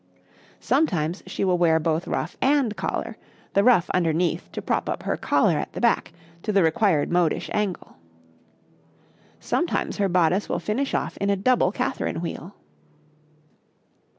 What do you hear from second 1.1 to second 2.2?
she will wear both